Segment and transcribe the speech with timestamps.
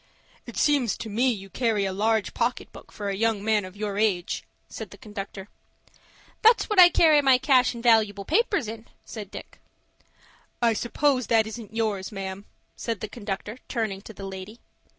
[0.47, 3.77] "It seems to me you carry a large pocket book for a young man of
[3.77, 5.47] your age," said the conductor.
[6.41, 9.59] "That's what I carry my cash and valooable papers in," said Dick.
[10.59, 12.45] "I suppose that isn't yours, ma'am,"
[12.75, 14.57] said the conductor, turning to the lady.